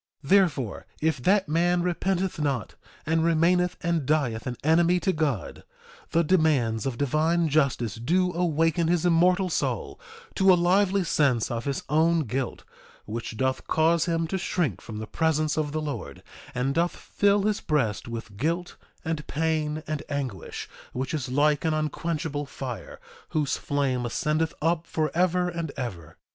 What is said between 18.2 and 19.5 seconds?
guilt, and